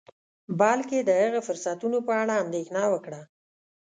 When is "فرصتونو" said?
1.47-1.97